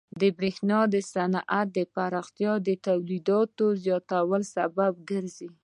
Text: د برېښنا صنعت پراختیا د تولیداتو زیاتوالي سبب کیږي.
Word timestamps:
د 0.21 0.23
برېښنا 0.37 0.79
صنعت 1.13 1.75
پراختیا 1.95 2.53
د 2.67 2.69
تولیداتو 2.87 3.65
زیاتوالي 3.83 4.47
سبب 4.55 4.93
کیږي. 5.09 5.47